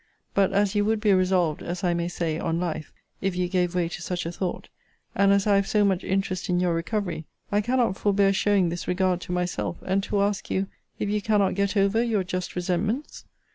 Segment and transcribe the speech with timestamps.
[0.33, 3.75] But as you would be resolved, as I may say, on life, if you gave
[3.75, 4.67] way to such a thought;
[5.13, 8.87] and as I have so much interest in your recovery; I cannot forbear showing this
[8.87, 10.65] regard to myself; and to ask you,
[10.97, 13.25] If you cannot get over your just resentments?